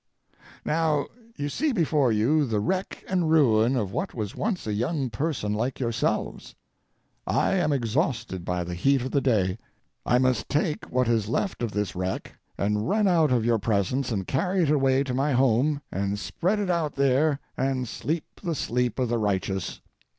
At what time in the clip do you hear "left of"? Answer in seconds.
11.29-11.71